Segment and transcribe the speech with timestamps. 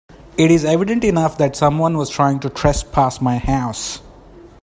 [0.35, 4.01] It is evident enough that someone was trying to trespass my house.